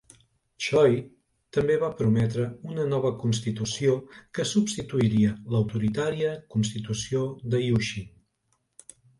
[0.67, 0.93] Choi
[1.57, 3.93] també va prometre una nova constitució
[4.39, 8.13] que substituiria l'autoritària constitució de Yushin.